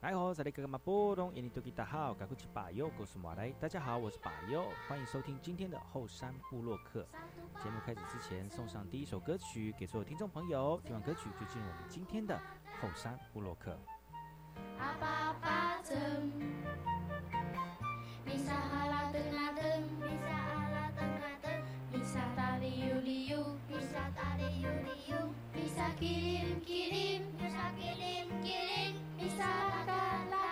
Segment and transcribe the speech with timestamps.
[0.00, 3.50] 来好，这里哥哥马波东，印尼多吉大好，赶快去把右告诉马来。
[3.60, 7.06] 大家好，我是把右，欢迎收听今天的后山部落客。
[7.62, 10.80] 节目开始之前，送上第一首歌曲给所有听众朋友。
[10.86, 12.34] 听完歌曲就进入我们今天的
[12.80, 13.78] 后山部落客。
[14.78, 16.32] 阿爸爸曾，
[18.24, 18.54] 米萨
[29.28, 30.49] 哈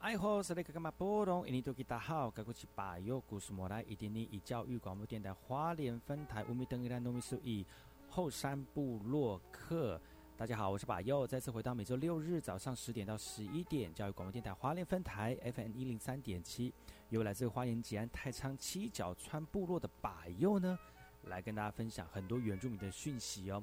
[0.00, 1.46] 爱好是那个干嘛波动？
[1.46, 7.64] 印尼多吉大好，该过去把右故事莫来，一点零以教育广播电台花莲分台五米登一兰糯米数一
[8.08, 10.00] 后山部落客。
[10.36, 16.72] 大家好，我是把右，再次回到每周六日早上十点到十一点，教育广播电台花莲分台 FM 一零三点七，
[17.10, 20.78] 由来自花莲吉安太仓七角川部落的把右呢，
[21.24, 23.62] 来跟大家分享很多原住民的讯息哦。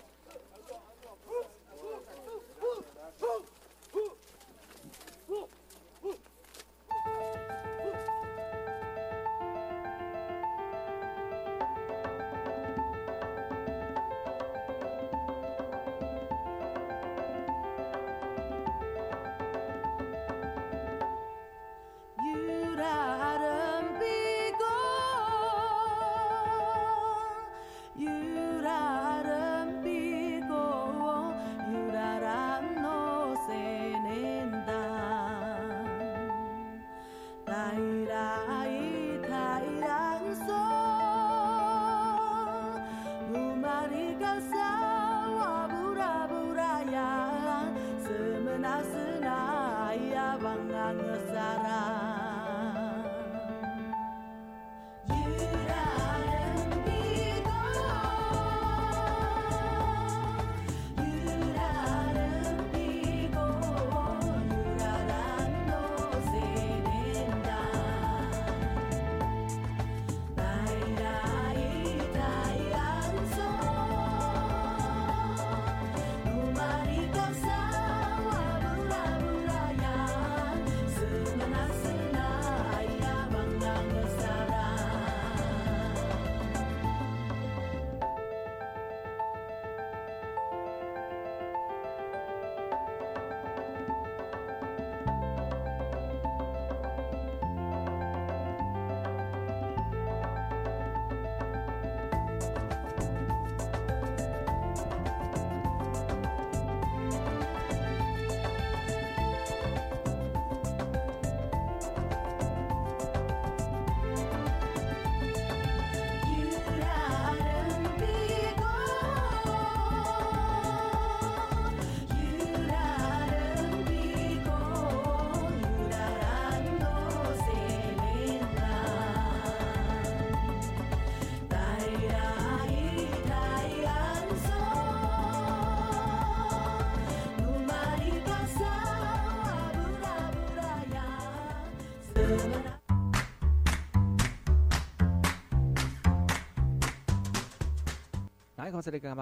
[148.81, 149.13] 大家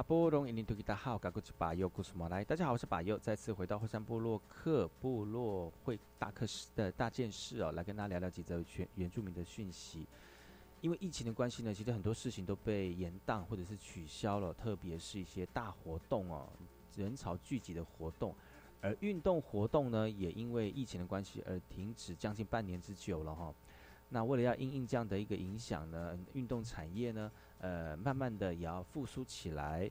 [2.66, 10.08] 好，我是巴佑，再次回到后山部落克部落会大课室的大件事哦，来跟大家聊聊几则原原住民的讯息。
[10.80, 16.48] 因为疫情的关系呢，其实很多事情都被延宕或者是取消了，特别是一些大活动哦，
[16.96, 18.34] 人潮聚集的活动，
[18.80, 23.54] 而运动活动呢，也因为疫情的关系而停止将近半年之久了哈。
[24.08, 27.30] 那为了要应应这样的一个影响呢，运动产业呢？
[27.60, 29.90] 呃，慢慢的也要复苏起来。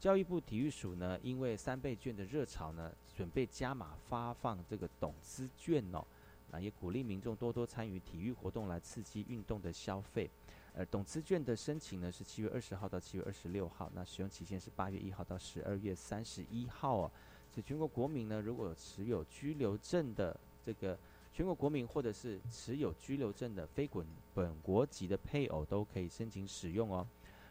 [0.00, 6.04] 教育部体育署呢，因为三倍券的热潮呢，准备加码发放这个董资券哦，
[6.50, 10.28] 那也鼓励民众多多参与体育活动来刺激运动的消费。
[10.74, 17.10] 呃，董资券的申请呢是七月二十号到七月二十六号，那使用期限是八月一号到十二月三十一号哦。
[17.52, 20.98] 所以全国国民呢，如果持有居留证的这个。
[21.34, 27.04] 全国国民或者是持有居留证的非本本国籍的配偶都可以申请使用哦。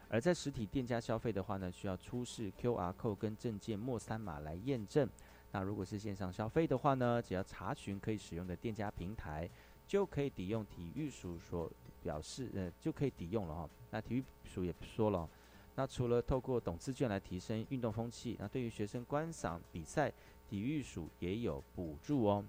[0.08, 5.06] 而在实体店家消费的话呢，需要出示 QR code 跟证件末三码来验证。
[5.52, 9.46] 那如果是线上消费的话呢，只要查询可以使用的店家平台，
[9.86, 11.70] 就可以抵用体育署所
[12.02, 13.68] 表示呃就可以抵用了哈。
[13.90, 15.28] 那体育署也说了，
[15.74, 20.10] 那除了透过懂资券来提升运动风气，那对于学生观赏比赛，
[20.48, 22.42] 体育署也有补助哦。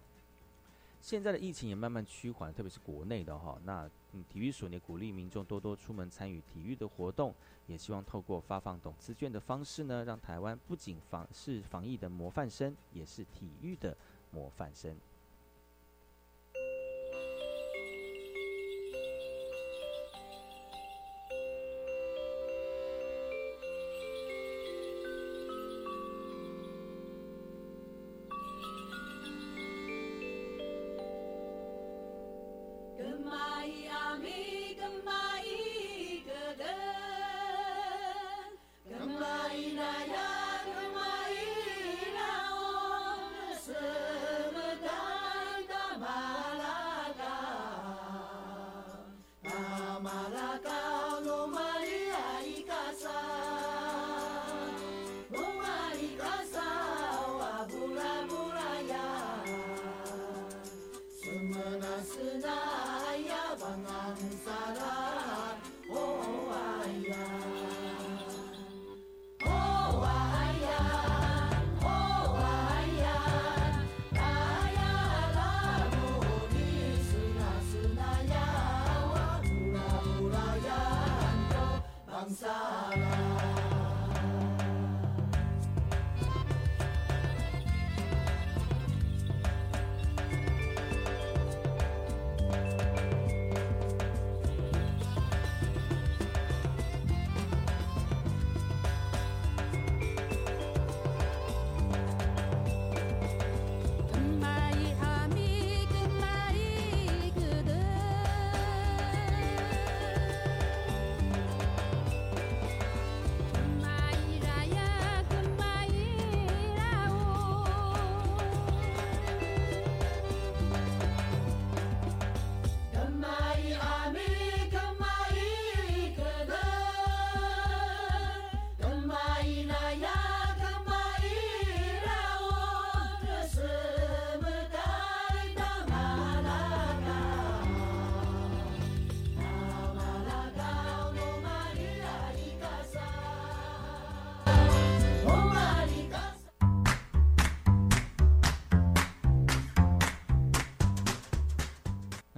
[1.06, 7.32] 现在的疫情也慢慢趋缓，特别是国内的哈，那嗯，体育署也鼓励民众多多出门参与体育的活动，
[7.68, 13.96] 也希望透过发放董资券的方式呢，让台湾不仅防是防疫的模范生，也是体育的
[14.32, 14.98] 模范生。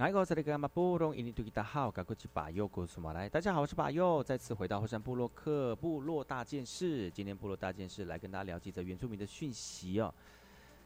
[0.08, 0.16] 大家
[3.52, 7.10] 好，我是巴佑，再次回到后山部落克部落大件事。
[7.10, 10.14] 今天部落大件事来跟大家聊几则原住民的讯息哦。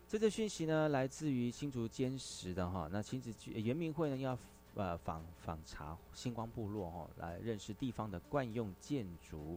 [0.09, 2.89] 这则讯息呢，来自于新竹坚实的哈。
[2.91, 4.37] 那亲子原民会呢，要
[4.75, 9.57] 呃访访查星光部落哈，来认识地方的惯用建筑。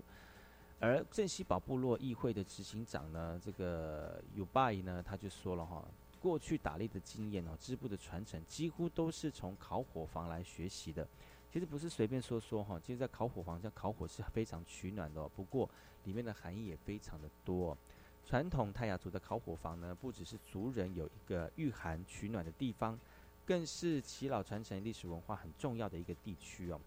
[0.80, 5.84] 而镇西堡部落议会的执行长呢，这个有拜呢，他就说了哈。
[6.26, 11.08] 过去打猎的经验哦，织布的传承几乎都是从烤火房来学习的。
[11.52, 15.30] 其实不是随便说说哈，其实，在烤火房像烤火是非常取暖的。
[15.30, 15.70] 不过
[16.04, 17.78] 里面的含义也非常的多。
[18.26, 23.00] 传统泰雅族的烤火房呢，不只是族人有一个御寒取暖的地方，
[23.46, 26.82] 更是耆老传承历史文化很重要的一个地区哦。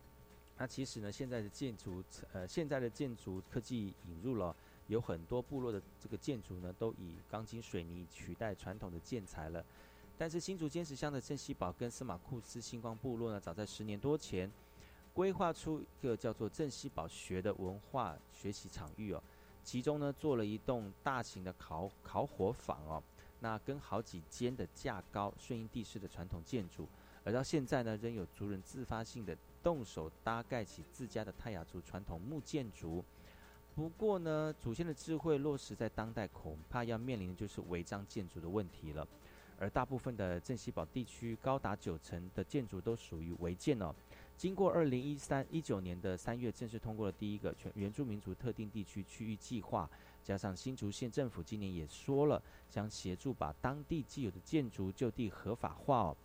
[0.57, 2.03] 那其实呢，现在的建筑
[2.33, 4.57] 呃，现在的建筑科技引入了。
[4.89, 9.65] 有很多部落的这个建筑呢，都以钢筋水泥取代传统的建材了。
[10.17, 14.51] 但是新竹尖石乡的郑西堡跟司马库斯星光部落呢，早在十年多前
[15.15, 19.23] 规划出一个叫做郑西堡学的文化学习场域哦，
[19.63, 23.03] 其中呢做了一栋大型的烤烤火坊哦，
[23.41, 26.89] 那跟好几间的架高顺应地势的传统建筑，
[27.25, 33.05] 而到现在呢，仍有族人自发性的动手搭盖起自家的泰雅族传统木建筑。
[33.79, 39.07] 不过呢，祖先的智慧落实在当代，恐怕要面临的就是违章建筑的问题了。
[39.57, 43.95] 而大部分的镇西堡地区，高达九成的建筑都属于违建哦。
[44.37, 49.89] 经过二零一三一九年的三月正式通过了第一个全原住民族特定地区区域计划，
[50.25, 56.17] 加上新竹县政府今年也说了，将协助把当地既有的建筑就地合法化哦。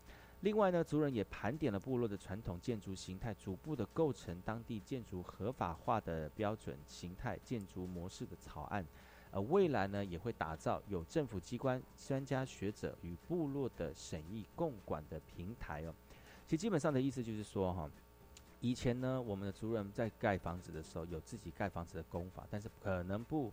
[0.44, 8.86] 另外呢，族人也盘点了部落的传统建筑形态，逐步的构成当地建筑合法化的标准形态建筑模式的草案。
[9.32, 15.96] 呃，未来呢也会打造有政府机关、专家学者与部落的审议共管的平台哦。
[16.46, 17.90] 其实基本上的意思就是说哈，
[18.60, 23.50] 以前呢我们的族人在盖房子的时候有自己盖房子的功法，但是可能不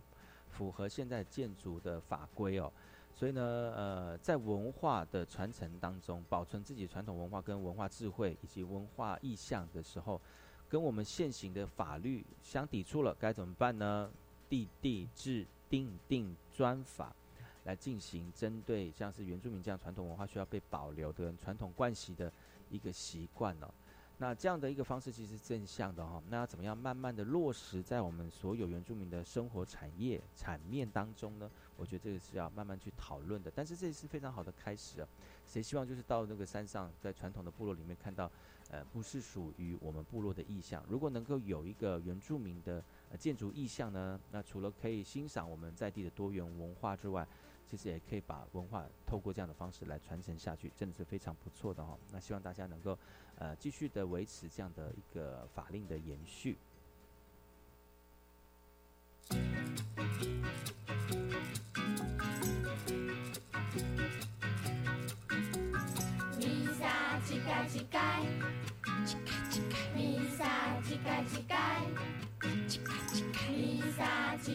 [0.49, 2.69] 符合现在建筑的法规哦。
[3.13, 3.41] 所以呢，
[3.75, 10.19] 呃，在文化的传承当中，保存自己传统文化跟文化智慧以及文化意象的时候，
[10.67, 14.09] 跟我们现行的法律相抵触了，该怎么办呢？
[14.49, 17.15] 地地制定定专法，
[17.63, 22.31] 来进行针对像是原住民这样传统文化需要被保留的传统惯习的
[22.69, 23.71] 一个习惯呢？
[24.17, 31.49] 那这样的一个方式其实是正向的哈，那要怎么样慢慢的落实在我们所有原住民的生活产业产面当中呢？
[31.81, 33.51] 我觉得这个是要慢慢去讨论的。
[33.53, 35.07] 但是这是非常好的开始啊！
[35.47, 38.31] 谁希望就是到那个山上，在传统的部落里面看到，
[38.69, 40.85] 呃，不是属于我们部落的意象。
[40.87, 42.83] 如果能够有一个原住民的
[43.17, 47.27] 建筑意象呢，那除了可以欣赏我们在地的多元文化之外，
[47.65, 51.97] 其实也可以把文化透过这样的方式来传承下去，真的是非常不错的哈。
[52.11, 52.95] 那希望大家能够。
[53.37, 56.55] 呃，继续的维持这样的一个法令的延续。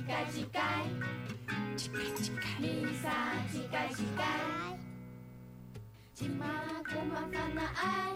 [0.07, 0.61] 盖几盖，
[1.77, 4.25] 几盖几盖，你啥几盖几盖？
[6.15, 6.47] 几马
[6.85, 8.13] 古马烦那爱，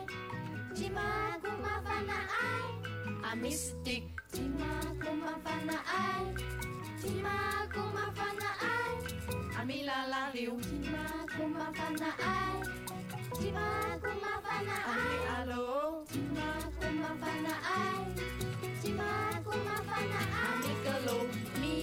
[0.72, 1.02] 几马
[1.42, 4.64] 古马烦那爱，阿弥斯蒂，几马
[5.04, 6.24] 古马烦那爱，
[6.96, 12.60] 几马古马烦那爱，阿米拉拉流，几马古马烦那爱，
[13.34, 13.60] 几马
[14.00, 16.40] 古马烦那爱，阿米阿罗，几马
[16.78, 18.39] 古马翻那爱。
[19.00, 21.18] Aku Makuna fana amikalo
[21.60, 21.76] mi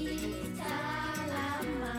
[0.58, 1.94] salama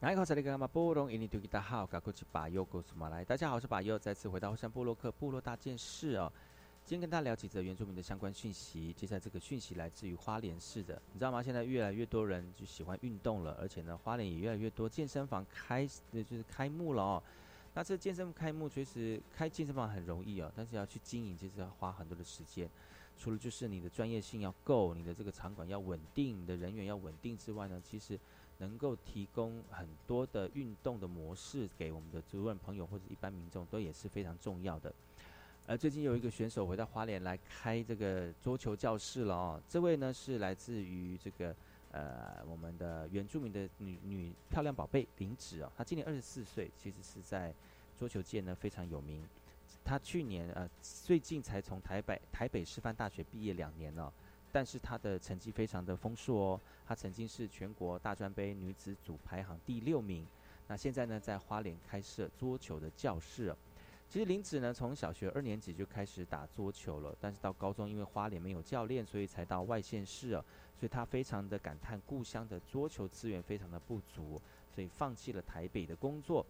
[0.00, 0.22] 大家好，
[3.56, 6.32] 我是巴优，再次回到后山部落克部落大件事哦。
[6.84, 8.92] 今天跟大家聊几则原住民的相关讯息。
[8.92, 11.42] 接下来这个讯息来自于花莲市的，你知道吗？
[11.42, 17.20] 现在越来越多人就喜欢运动了，而且呢，花莲也越来越多健身房开，就是开幕了哦。
[17.74, 22.70] 那这健身开幕，其实开健身房很容易哦，但是要去经营，其实要花很多的时间。
[23.16, 28.16] 除了就是你的专业性要够，你的这个场馆要稳定，你的人员要稳定之外呢，其实。
[28.58, 34.92] 能够提供很多的运动的模式给我们的主任朋友或者一般民众，都也是非常重要的。
[35.66, 41.54] 而最近有一个选手回到花莲来开这个桌球教室了哦，这位呢是来自于这个
[41.92, 47.54] 呃我们的原住民的女女漂亮宝贝林芷哦，她今年二十四岁，其实是在
[47.98, 49.22] 桌球界呢非常有名。
[49.84, 54.12] 她去年呃最近才从台北台北师范大学毕业两年了。
[54.52, 60.26] 但是她的成绩非常的丰硕哦，她曾经是全国大专杯女子组排行第六名。
[60.66, 63.54] 那现在呢，在花莲开设桌球的教室。
[64.08, 70.42] 其实林子呢，从小学二年级就开始打桌球了，但是到高中因为花莲没有教练，所以才到外县市。
[70.78, 74.40] 所以他非常的感叹故乡的桌球资源非常的不足，
[74.72, 76.46] 所以放弃了台北的工作。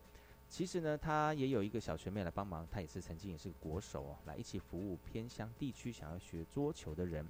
[0.51, 7.27] 其实呢，他也有一个小学妹来帮忙，他也是曾经也是个国手哦，来一起服务偏乡地区想要学桌球的人。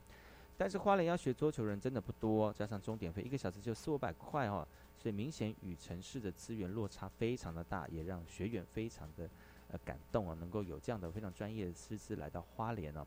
[0.59, 9.31] 但是花莲要学桌球人真的不多，加上钟点费一个小时就四五百块哦，所以明显与城市的资源落差非常的大，也让学员非常的
[9.69, 13.07] 呃感动哦，能够有这样的非常专业的师资来到花莲哦。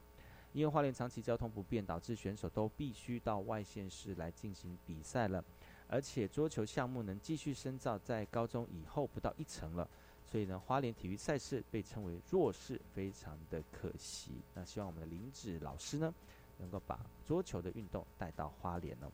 [0.53, 5.43] 因为花莲长期交通不便，导致选手都必须到外县市来进行比赛了，
[5.87, 9.85] 而且桌球项目能继续深造，在高中以后不到一层了，
[10.25, 14.41] 所以呢，花莲体育赛事被称为弱势，非常的可惜。
[14.53, 16.13] 那希望我们的林子老师呢？
[16.61, 19.11] 能够把桌球的运动带到花莲呢？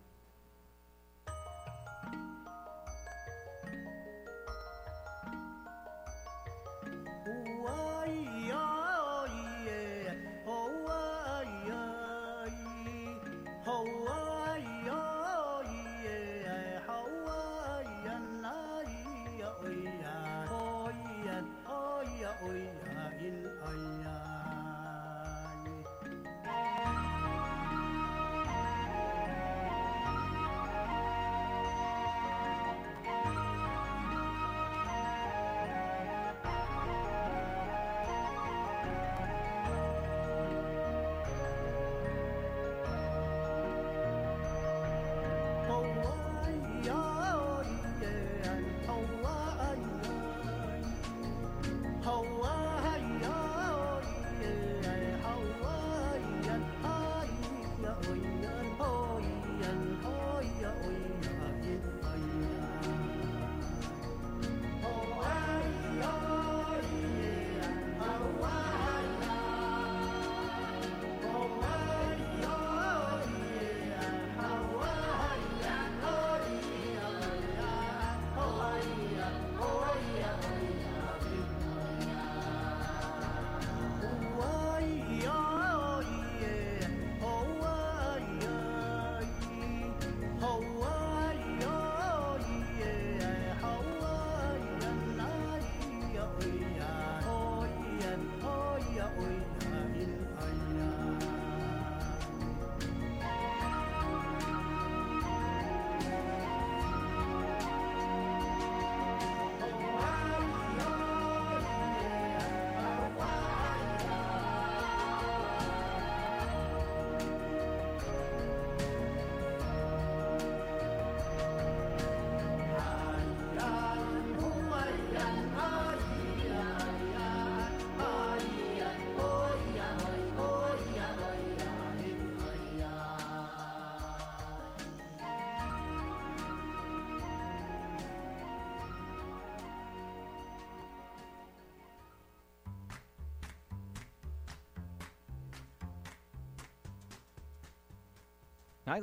[148.88, 149.02] 大家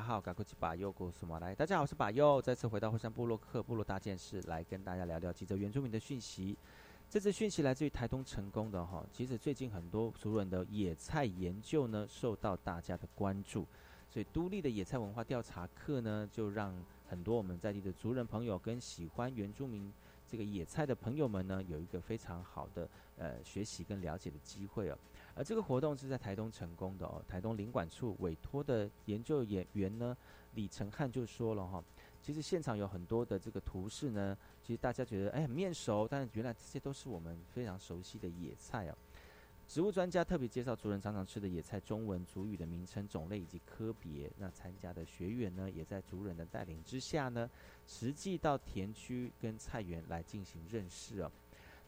[0.00, 1.54] 好，赶快去把右古苏马来。
[1.54, 6.56] 大家好，我是把右，再次回到火山部落克部落大件事，来跟大家聊聊几则原住民的讯息。
[7.10, 13.66] 这次讯息来自于台东成功的哈，其实最近很多族人的野菜研究呢，受到大家的关注，
[14.08, 16.74] 所以都立的野菜文化调查课呢，就让
[17.10, 19.92] 很多我们在地的族人朋友跟喜欢原住民
[20.26, 24.96] 这个野菜的朋友们呢，有一个非常好的呃学习跟了解的机会哦。
[25.34, 30.16] 而这个活动是在台东成功的哦，台东领馆处委托的研究演员呢，
[30.54, 31.82] 李成汉就说了哈，
[32.20, 38.96] 其实现场有很多的这个图示呢，其实大家觉得哎很面熟，但是原来这些都是我们非常熟悉的野菜哦。
[39.68, 44.28] 植物专家特别介绍族人常常吃的野菜中文、族语的名称、种类以及科别。
[44.36, 47.48] 那参加的学员呢，也在族人的带领之下呢，
[47.86, 51.30] 实际到田区跟菜园来进行认识哦。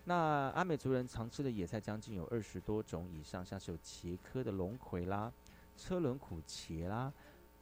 [0.05, 5.33] 那阿美族人常吃的野菜将近有二十多种以上，像是有茄科的龙葵啦、
[5.77, 7.13] 车轮苦茄啦、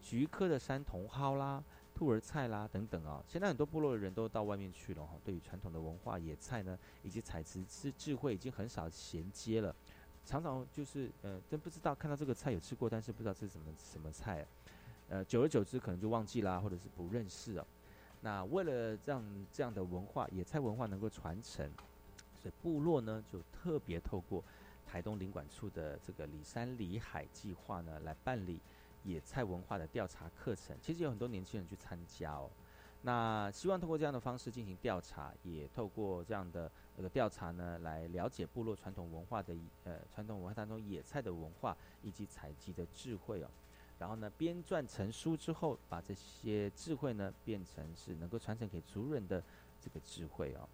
[0.00, 1.62] 菊科的山茼蒿啦、
[1.94, 3.22] 兔儿菜啦等等啊。
[3.28, 9.76] 现在很多部落的人都到外面去了哈，对于传统的文化野菜呢，以及采集智智慧已经很少衔接了，
[10.24, 14.46] 常常就是呃，真不知道看到这个菜有吃过，但是不知道这是什么什么菜，
[15.10, 17.66] 呃，久而久之可能就忘记啦，或者是不认识了。
[18.22, 19.22] 那为了让
[19.52, 21.70] 这样的文化野菜文化能够传承。
[22.40, 24.42] 所以部落呢，就特别透过
[24.86, 28.60] 台东领馆处的这个里山里海计划呢，来办理
[29.04, 30.76] 野菜文化的调查课程。
[30.80, 32.50] 其实有很多年轻人去参加哦。
[33.02, 43.50] 那希望通过这样的方式进行调查，也透过这样的这个调查呢，来了解部落传统文化的呃传统文化当中野菜的文化以及采集的智慧哦。
[43.98, 49.42] 然后呢，编撰成书之后，把这些智慧呢，变成是能够传承给族人的
[49.80, 50.68] 这个智慧哦。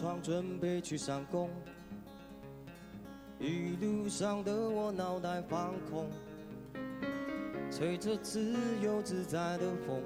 [0.00, 1.50] 床准备去上工，
[3.38, 6.08] 一路上的我脑袋放空，
[7.70, 10.00] 吹着自由自在的风，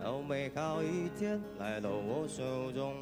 [0.00, 2.94] 好美好一天来到我手中。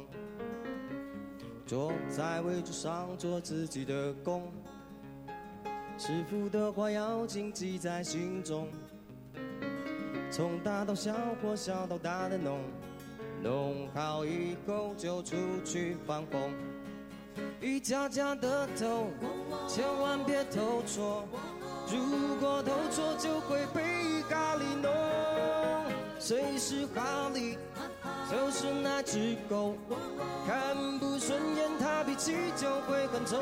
[1.67, 4.51] 坐在位置上做自己的工，
[5.99, 8.69] 师傅的话要谨记在心中，
[10.31, 12.59] 从大到小或小到大的弄。
[13.47, 16.51] 弄好以后就出去放风，
[17.61, 19.07] 一家家的头，
[19.69, 21.25] 千万别偷错。
[21.89, 24.91] 如果偷错就会被咖喱弄。
[26.19, 27.57] 谁是哈利？
[28.29, 29.75] 就是那只狗，
[30.45, 33.39] 看不顺眼他脾气就会很冲。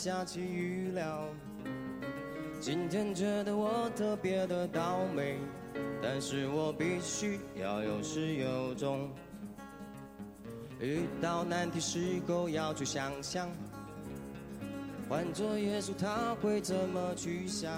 [0.00, 1.28] 下起雨了。
[2.58, 5.36] 今天觉得我特别的倒霉，
[6.02, 9.10] 但是我必须要有始有终。
[10.80, 13.50] 遇到难题时候要去想想，
[15.06, 17.70] 换做耶稣他会怎么去想？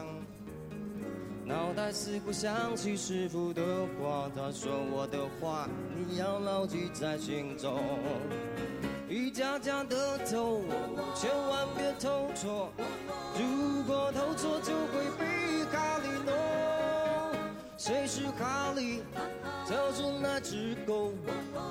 [1.45, 3.61] 脑袋似乎想起师傅的
[4.01, 7.83] 话，他说我的话你要牢记在心中。
[9.13, 10.63] 一家家的投，
[11.15, 12.73] 千万别投错，
[13.39, 16.35] 如果投错就会被咖喱弄。
[17.77, 19.03] 谁是哈利？
[19.69, 21.13] 就是那只狗，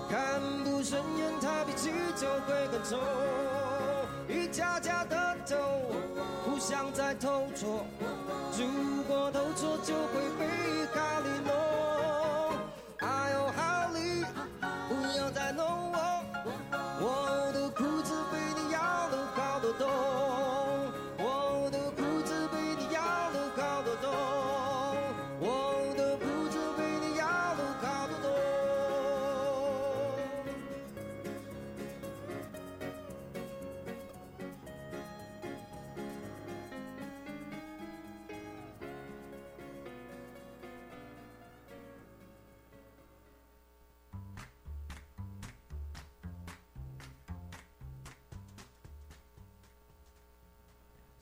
[0.07, 2.99] 看不顺眼他脾气就会更臭。
[4.29, 5.55] 一家家的投，
[6.45, 7.83] 互相在投错，
[8.55, 11.60] 如果投错就会被咖喱弄。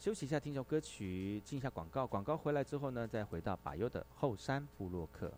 [0.09, 2.07] 休息一下，听首歌曲，进一下广告。
[2.07, 5.31] 广告回来之后呢，再回到把优的后山部落客。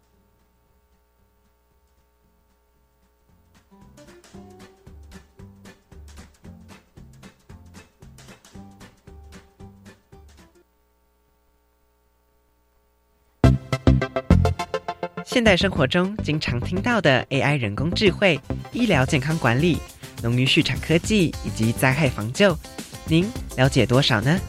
[15.26, 18.40] 现代生活中经常听到的 AI 人工智慧、
[18.72, 19.80] 医疗健康管理、
[20.24, 22.58] 农渔畜产科技以及灾害防救，
[23.06, 24.40] 您了解多少呢？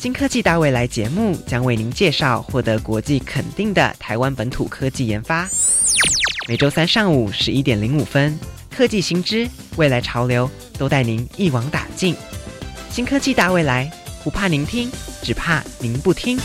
[0.00, 5.46] 新科技大未来节目将为您介绍获得国际肯定的台湾本土科技研发。
[6.48, 8.34] 每周三上午十一点零五分，
[8.74, 12.16] 科技新知、未来潮流都带您一网打尽。
[12.88, 13.92] 新科技大未来，
[14.24, 16.38] 不怕您听，只怕您不听。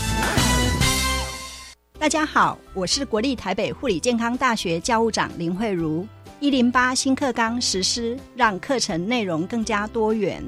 [1.98, 6.06] 大家好，我是国立台北护理健康大学教务长林慧茹。
[6.40, 10.44] 一零八新课纲实施，让课程内容更加多元。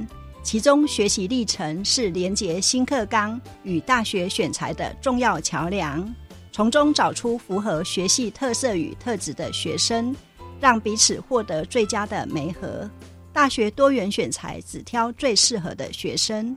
[0.51, 6.11] 其中学习历程是连结新课纲与大学选材的重要桥梁，
[6.51, 10.17] 从中找出符合学系特色与特质的学生，
[10.59, 12.91] 让彼此获得最佳的媒合。
[13.31, 16.57] 大学多元选材，只挑最适合的学生。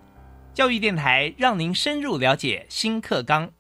[0.54, 3.52] 教育电台让您深入了解新课纲。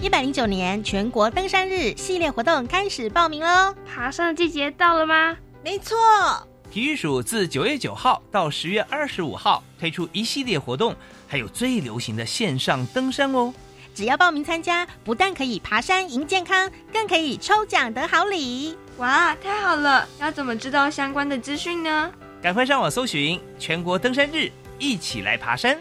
[0.00, 3.74] 一百零九年全国登山日系列活动开始报名喽！
[3.84, 5.36] 爬山的季节到了吗？
[5.64, 5.96] 没错，
[6.70, 10.94] 体育署自九月九号到十月二十五号推出一系列活动，
[11.26, 13.52] 还有最流行的线上登山哦。
[13.92, 18.76] 只要报名参加，不但可以爬山赢健康，更可以抽奖得好礼。
[18.98, 20.08] 哇，太好了！
[20.20, 22.12] 要怎么知道相关的资讯呢？
[22.40, 25.76] 赶快上网搜寻全国登山日，一起来爬山。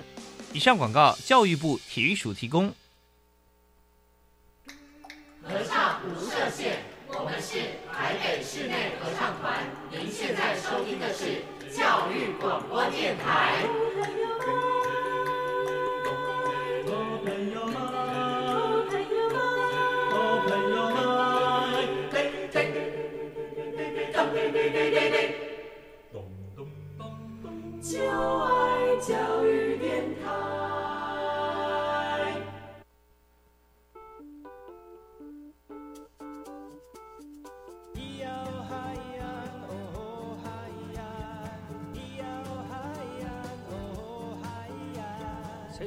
[0.54, 2.74] 以上广告，教育部体育署提供。
[5.44, 6.80] 合唱无设限，
[7.12, 7.58] 我们是
[7.92, 11.42] 台北室内合唱团您现在收听的是
[11.76, 13.64] 教育广播电台。
[13.66, 14.54] 朋友们。
[17.26, 17.76] 朋友们。
[20.12, 21.00] 朋友们。
[24.14, 24.26] 当
[26.12, 26.68] 咚咚
[27.42, 27.98] 咚就
[28.40, 30.99] 爱教育电台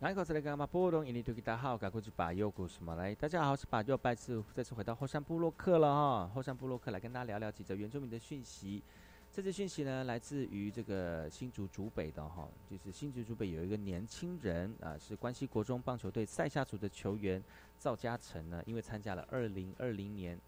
[0.00, 0.66] 来，口子来干嘛？
[0.66, 3.14] 波隆印尼土吉大号，赶快去把右故事嘛来。
[3.14, 6.30] 大家好，我是把右拜次，再次回到后山部落客了哈。
[6.34, 8.82] 后山部落客来跟大家聊聊几则原住民的讯息。
[9.30, 17.42] 这则讯息呢，来自于这个新竹竹北的哈，就是新竹竹北有一个年轻人啊，是关西国中棒球队赛夏组的球员
[17.78, 20.40] 赵嘉诚呢，因为参加了二零二零年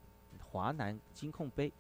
[0.51, 1.71] 华南金控杯，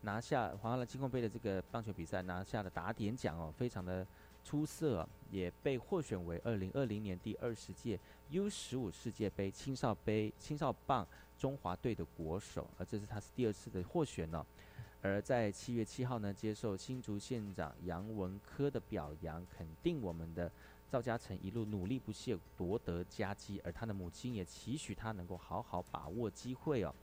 [0.00, 4.04] 拿下华南金控杯的这个棒球比赛，拿下了打点奖哦，非常的
[4.44, 7.98] 出色、也被获选为二零二零年第二十届
[8.30, 11.06] U 十五世界杯青少杯青少棒
[11.38, 14.44] 中华队的国手，而这是他是第二次的获选呢、
[15.00, 20.50] 而在七月七号呢，接受新竹县长杨文科的表扬，肯定我们的
[20.90, 26.94] 赵嘉诚一路努力不懈，夺得佳绩，而他的母亲也期许他能够好好把握机会哦。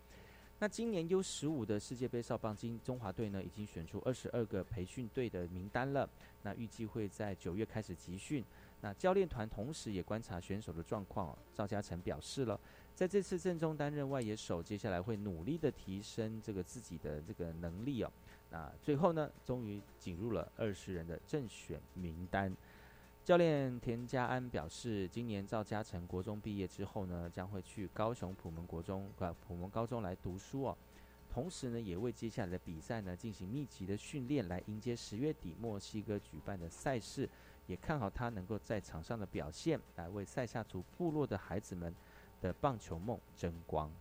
[0.62, 6.10] 那今年 U 十五的世界杯少棒金中华队呢，已经选出二十二个培训队的名单了。
[6.44, 8.44] 那预计会在九月开始集训。
[8.82, 12.60] 那教练团同时也观察选手的状况、赵嘉诚表示了，
[12.96, 18.12] 在这次正中担任外野手，接下来会努力的提升这个自己的这个能力哦。
[18.52, 22.56] 那最后呢，终于进入了二十人的正选名单。
[23.22, 30.78] 教练田家安表示，今年赵嘉诚国中毕业之后呢，将会去高雄普门国中、呃普门高中来读书哦。
[31.30, 37.30] 同时呢，也为接下来的比赛呢进行密集的训练，来迎接十月底墨西哥举办的赛事。
[37.68, 41.94] 也看好他能够在场上的表现，来为塞夏族部落的孩子们
[42.42, 43.94] 的棒球梦争光。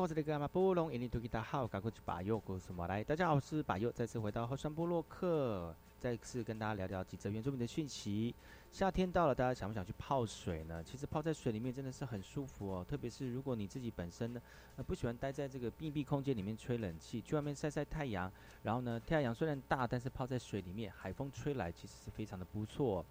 [0.00, 3.04] 国是那个马布隆，印尼土吉达好，赶快去把右故事马来。
[3.04, 8.34] 大家好，我是把右，再次回到后山部落客，再次跟大家聊聊几则原住民的讯息。
[8.72, 10.82] 夏天到了，大家想不想去泡水呢？
[10.82, 14.40] 其实泡在水里面真的是很舒服哦，特别是如果你自己本身呢，
[14.76, 18.32] 呃，不喜欢待在这个密闭空间里面吹冷气，去外面晒晒太阳，
[18.62, 23.04] 然后呢，太阳虽然大，但是泡在水里面，海风吹来，其实是非常的不错。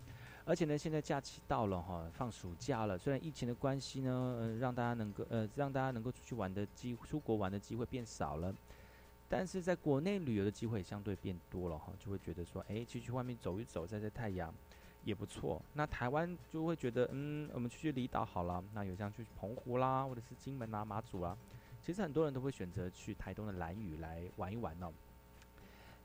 [0.49, 2.97] 而且呢，现在假期到了哈，放暑假了。
[2.97, 8.51] 虽然疫情的关系呢，呃，让大家能够呃，让大家能够出去玩的机，出国玩的机会变少了，
[9.27, 14.51] 但是在国内旅游的机会相对变多了哈，就会觉得说，哎，去去外面走一走，晒晒太阳
[15.03, 15.61] 也不错。
[15.73, 18.63] 那台湾就会觉得，嗯，我们去去离岛好了。
[18.73, 21.37] 那有像去澎湖啦，或者是金门啊、马祖啊，
[21.79, 24.91] 其实很多人都会选择去台东的兰屿来玩一玩哦。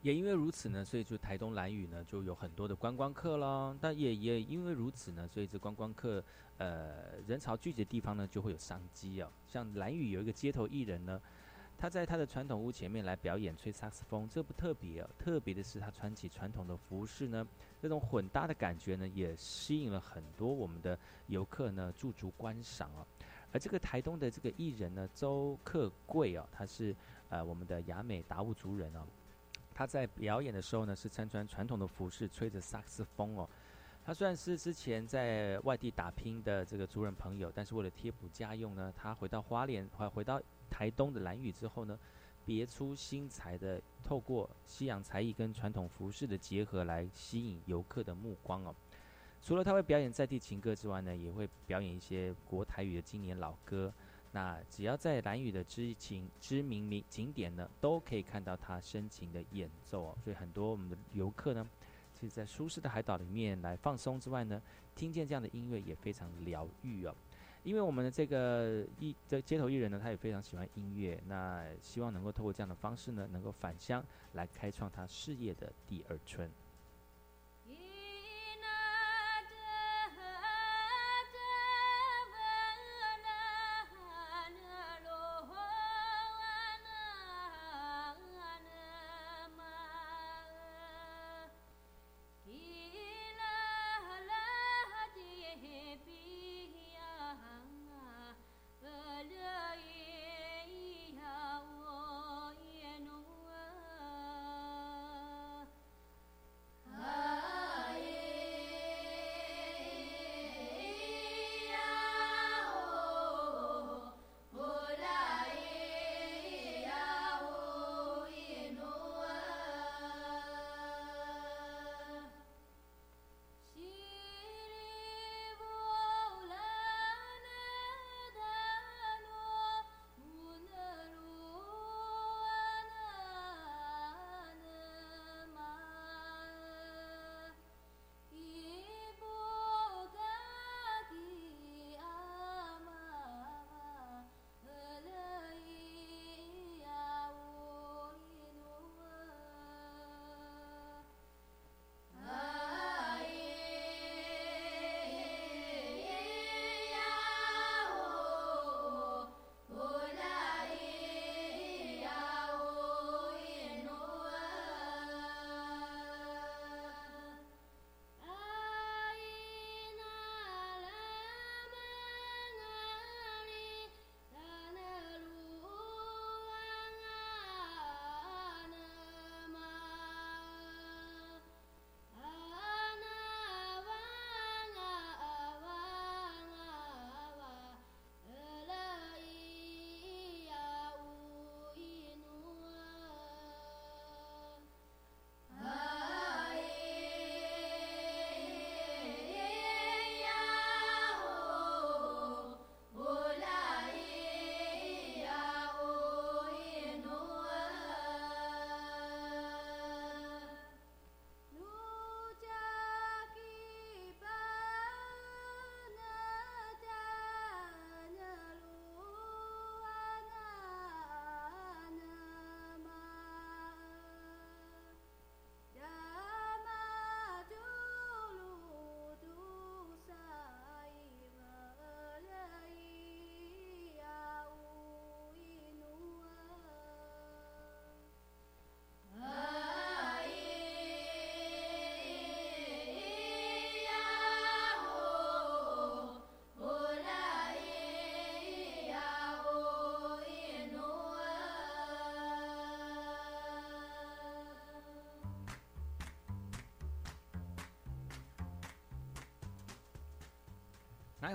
[0.04, 3.74] 也因为如此呢，所以就台东兰屿呢就有很多的观光客了。
[3.80, 6.22] 但也也因为如此呢，所以这观光客
[6.58, 9.32] 呃人潮聚集的地方呢就会有商机哦。
[9.46, 11.18] 像兰屿有一个街头艺人呢，
[11.78, 15.08] 他在他的传统屋前面来表演吹萨克斯风，这不特别哦。
[15.18, 17.48] 特别的是他穿起传统的服饰呢，
[17.80, 23.06] 这种混搭的感觉呢也吸引了很多我们的游客呢驻足观赏哦。
[23.52, 26.94] 而这个台东的这个艺人呢，周克贵哦，他是
[27.30, 29.06] 呃我们的雅美达悟族人哦。
[29.74, 33.48] 他在表演的时候呢，是身穿传统的服饰，吹着萨克斯风哦。
[34.04, 41.98] 他虽然是之前在外地打拼的这个族人朋友，但是为了贴补家用呢，他回到花莲，回回到台东的兰屿之后呢，
[42.44, 48.74] 别出心裁的透过西洋才艺跟传统服饰的结合来吸引游客的目光哦。
[49.42, 53.92] 除了他会表演在地情歌之外呢，也会表演一些国台语的经典老歌。
[54.34, 60.18] 那只要在蓝屿的知情知名名景点呢，都可以看到他深情的演奏哦。
[60.24, 61.64] 所以很多我们的游客呢，
[62.12, 64.60] 其实在舒适的海岛里面来放松之外呢，
[64.96, 67.14] 听见这样的音乐也非常疗愈哦。
[67.62, 76.50] 因为我们的这个艺这街头艺人呢，他也非常喜欢音乐，那希望能够透过这样的方式呢，能够返乡来开创他事业的第二春。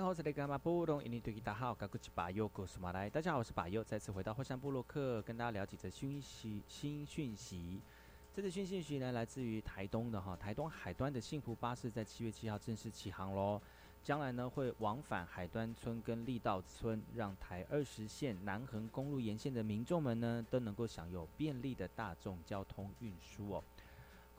[0.02, 3.08] 我是那个马布隆，印尼对大家好，我是巴佑，古苏马来。
[3.08, 7.80] 大家好，我是巴佑，再次回到火山部落克，跟大家聊几则讯息新讯息。
[8.34, 13.60] 这次新讯息呢，来自于台东的哈，台东海端的幸福巴士在七月七号正式起航喽。
[14.02, 23.62] 将来呢，会往返海端村跟力道村，让台二十线南横公路沿线的民众们呢，都能够享有便利的大众交通运输哦。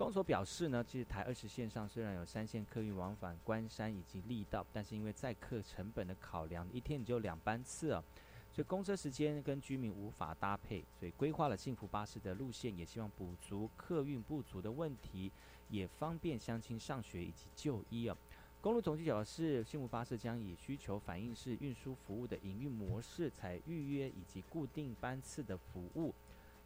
[0.02, 8.04] 公所表示呢，其实台二十线上虽然有三线客运往返关山以及力道，但是因为载客成本的考量，一天只有两班次啊，
[8.52, 15.32] 所以公车时间跟居民无法搭配，所以规划了幸福巴士的路线，也希望补足客运不足的问题，
[15.70, 18.18] 也方便乡亲上学以及就医啊。
[18.60, 26.12] 公路总局表示，幸福巴士将以需求反映式运输服务的营运模式，采预约以及固定班次的服务，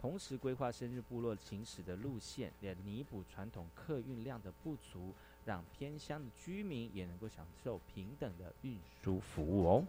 [0.06, 5.12] 同时规划生日部落行驶的路线，也弥补传统客运量的不足，
[5.44, 9.84] 让偏乡的居民也能够享受平等的运输服务哦。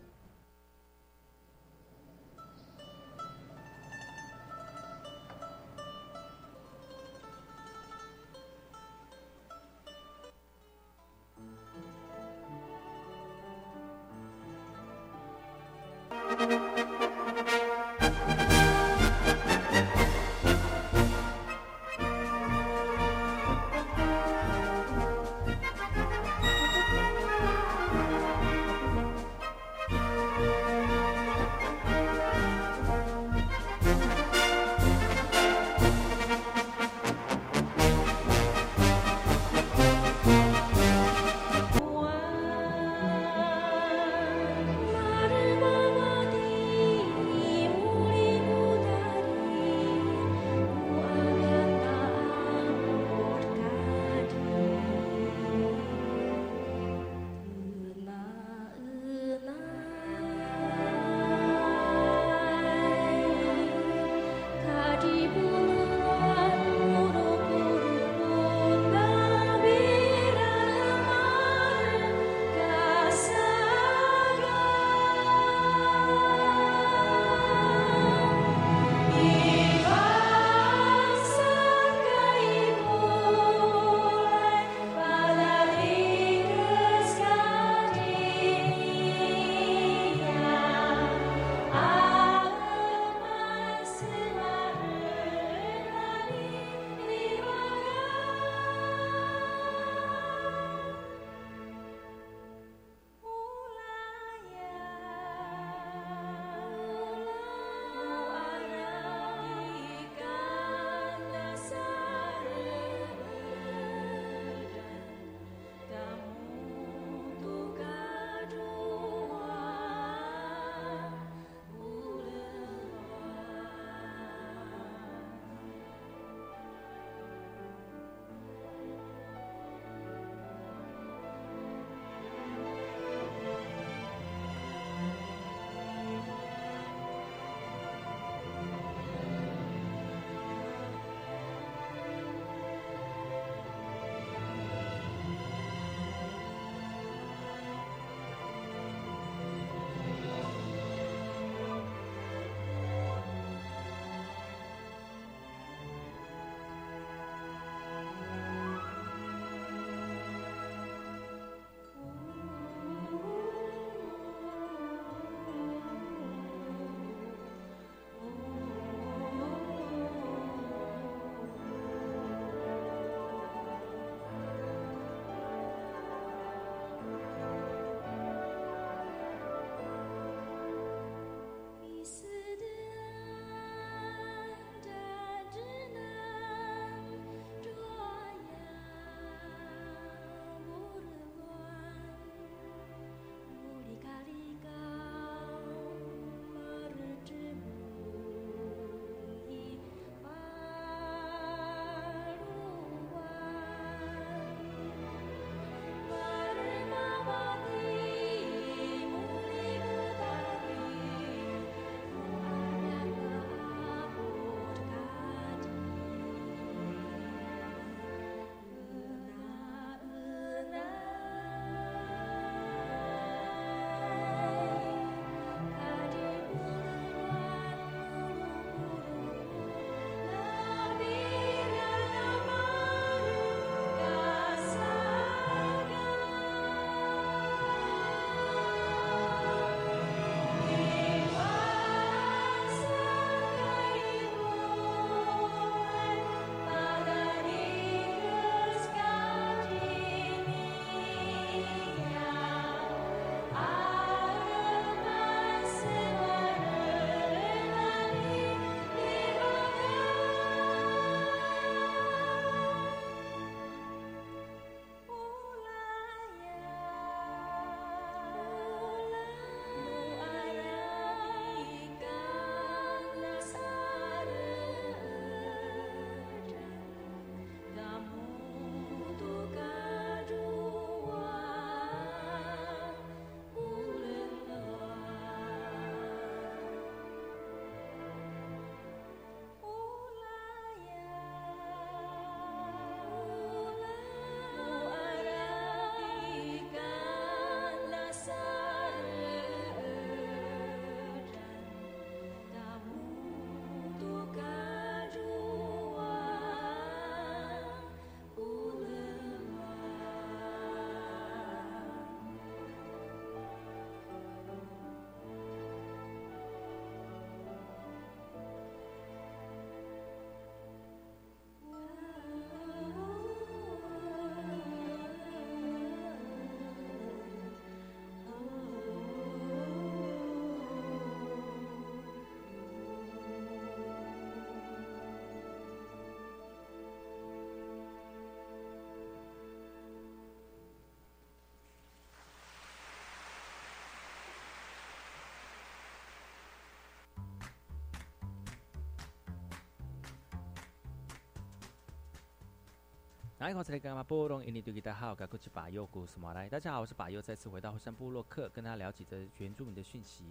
[353.46, 356.48] 大好，该过去把右古什么来？
[356.48, 360.24] 大家好，我是把右，再次回到后山部落客，跟大家聊几则原住民的讯息。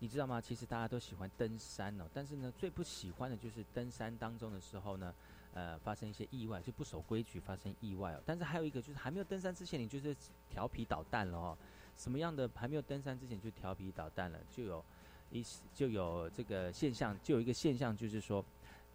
[0.00, 0.40] 你知道吗？
[0.40, 5.14] 其实大家都喜欢登山哦，但是呢，最不喜欢的就是登山当中的时候呢，
[5.54, 8.22] 呃，发生一些意外，就不守规矩发生意外哦。
[8.26, 10.16] 但是还有一个就是还没有登山之前，你就是
[10.50, 11.56] 调皮捣蛋了哦。
[11.96, 14.40] 什么样的还没有登山之前就调皮捣蛋了？
[14.50, 14.84] 就有
[15.30, 18.44] 一就有这个现象，就有一个现象就是说，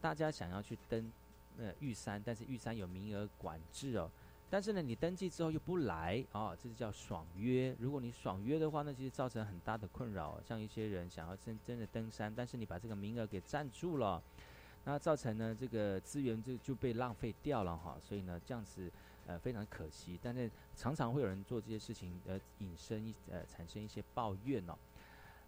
[0.02, 1.10] 大家想要去登
[1.62, 4.12] 呃玉山，但是玉山有名额管制哦。
[4.50, 7.74] 但是呢，你登记之后又不来啊，这是叫爽约。
[7.80, 10.42] 如果你爽约的话那，其实造成很大的困扰。
[10.46, 14.22] 像一些人想要真真的登山，但是你把这个名额给占住了，
[14.84, 17.98] 那造成呢这个资源就就被浪费掉了哈。
[18.02, 18.92] 所以呢，这样子
[19.26, 20.20] 呃非常可惜。
[20.22, 24.78] 但是常常会有人做这些事情，呃引申一呃产生一些抱怨哦。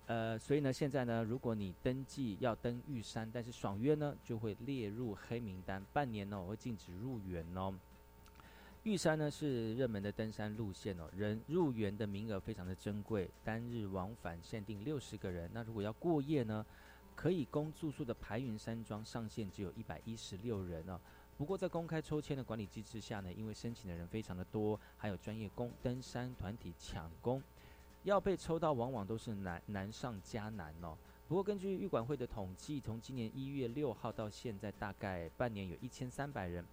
[0.05, 7.73] 呃，所以呢，现在呢，如果你登记要登玉山，但是爽约呢就会列入黑名单，半年呢我会禁止入园哦。
[8.83, 15.49] 玉山呢是热门的登山路线哦，人入园的名额非常的珍贵，单日往返限定六十个人。
[15.53, 16.65] 那如果要过夜呢，
[17.15, 20.99] 可以供住宿的排云山庄上限只有一百一十六人哦。
[21.37, 27.41] 不过在公开抽签的管理机制下呢，因为申请的人非常的多，还有专业工登山团体抢攻，
[28.03, 30.97] 要被抽到往往都是难难上加难哦。
[31.27, 36.63] 不过根据玉管会的统计，从今年一月六号到现在，大概半年有一千三百人。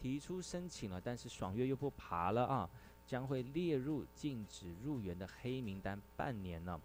[0.00, 2.70] 提出申请了，但是爽约又不爬了啊，
[3.04, 6.80] 将会列入禁止入园的黑名单半年呢。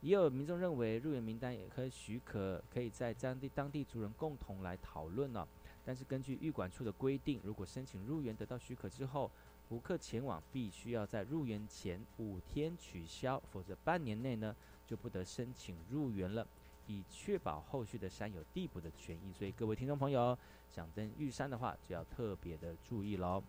[0.00, 5.46] 也有民众认为入园名单也可以许可，可以在当地当地族人共同来讨论呢。
[5.84, 9.30] 但是根据预管处的规定，如果申请入园得到许可之后，
[9.70, 14.54] 游客前往必须要在入园前五天取消，否则半年内呢
[14.86, 16.46] 就不得申请入园了。
[16.88, 20.38] 以确保后续的山有地补的权益，所以各位听众朋友
[20.70, 23.42] 想登玉山的话，就要特别的注意喽。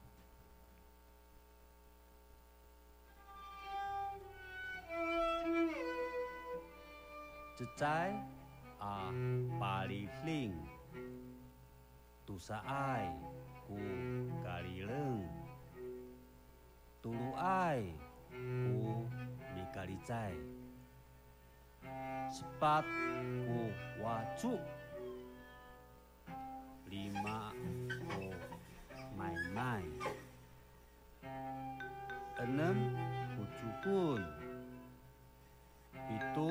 [7.55, 8.11] 自在
[8.80, 9.13] 啊，
[9.59, 10.51] 巴里令，
[12.26, 13.15] 杜萨爱，
[13.68, 13.76] 古
[14.43, 15.36] 咖喱冷，
[17.02, 17.84] 杜鲁爱，
[18.32, 19.08] 古
[19.56, 20.32] 米咖喱在。
[22.28, 23.72] sepatu
[24.04, 24.60] waju
[26.91, 27.56] lima
[28.04, 28.28] ku
[29.16, 29.88] main-main
[32.43, 32.91] enam
[33.39, 34.20] kucukun
[36.12, 36.50] itu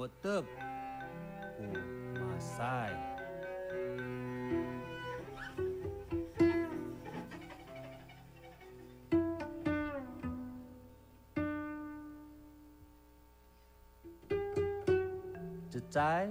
[0.00, 0.48] motep
[1.60, 1.68] ku
[2.16, 2.96] masai
[15.90, 16.30] 在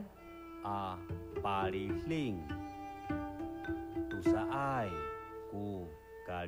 [0.64, 0.98] 啊
[1.44, 2.40] 巴里令，
[4.10, 4.90] 杜萨爱
[5.52, 5.86] 古
[6.26, 6.46] 咖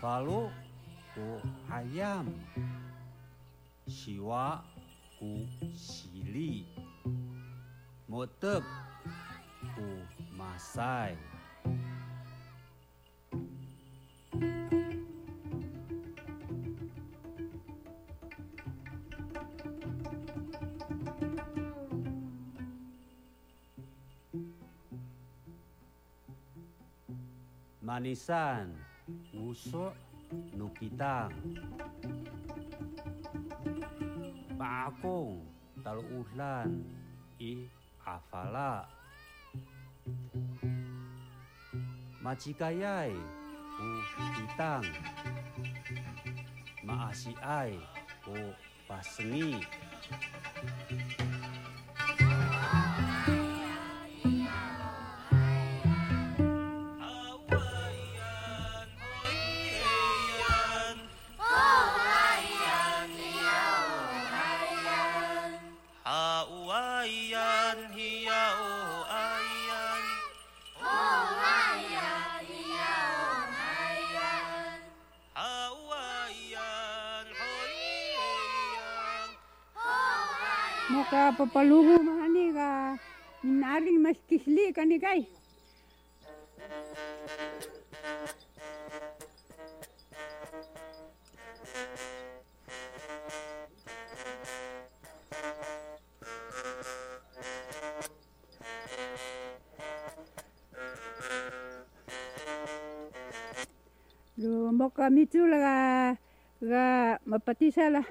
[0.08, 0.48] Lalu
[1.12, 1.42] ku
[1.74, 2.32] ayam
[3.90, 4.64] Siwa
[5.20, 5.44] ku
[5.74, 6.64] sili
[8.08, 8.64] Motep
[9.76, 9.88] ku
[10.32, 11.18] masai
[27.98, 28.76] manisan
[29.34, 29.96] ngusuk
[30.54, 31.34] nukitang
[34.54, 35.42] paakong
[35.82, 36.84] taluulan
[37.42, 37.66] i
[38.06, 38.86] afala.
[42.22, 43.18] Macikayay
[43.78, 43.90] U
[44.34, 44.86] pitang.
[46.82, 47.78] Maasi ay
[48.26, 48.38] u
[48.90, 49.62] pasengi.
[81.18, 82.70] ka papaluho mahani ka
[83.42, 85.26] naring mas kisli kani kay
[104.38, 106.14] Lumbok kami tu lah,
[106.62, 108.06] lah mapatisa lah.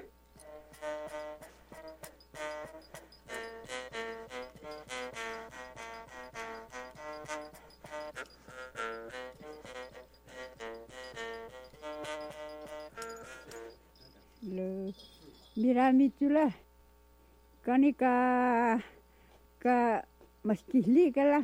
[15.57, 16.53] Miramitula
[17.65, 18.11] kanika
[19.63, 19.77] ka
[20.45, 21.39] maskihli kala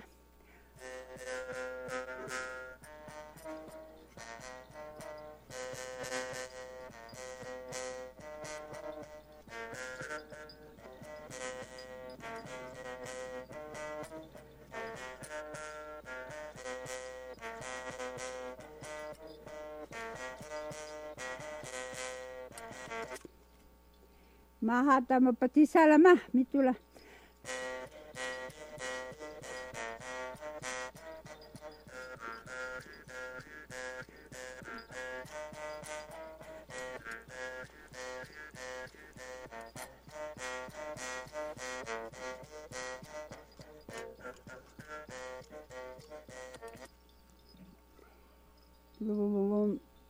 [24.83, 26.75] aha, da ma pati salama mitula.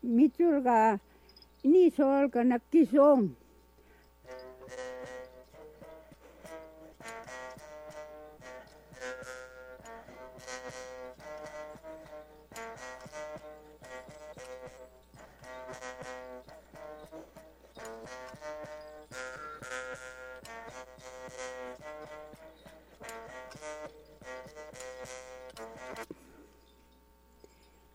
[0.03, 0.99] mitul ka
[1.63, 3.42] nii sool ka nakki soong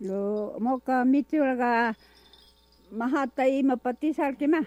[0.00, 1.72] lo moka mitula ga
[2.94, 4.62] mahata i mapatisal ke ma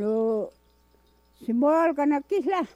[0.00, 0.41] lo
[1.46, 2.66] Simbolkanakisla.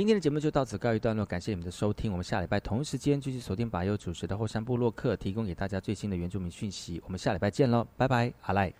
[0.00, 2.10] 今天的节目就到此告一段落，感谢你们的收听。
[2.10, 6.98] 我们下礼拜同一时间继续锁定把优主持的后山部落客，提供给大家最新的原住民讯息。
[7.04, 8.72] 我们下礼拜见喽，拜拜，阿赖。